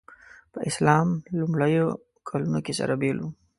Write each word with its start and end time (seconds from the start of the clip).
په 0.53 0.59
اسلام 0.69 1.07
لومړیو 1.39 1.87
کلونو 2.29 2.59
کې 2.65 2.73
سره 2.79 2.93
بېل 3.01 3.17
وو. 3.19 3.29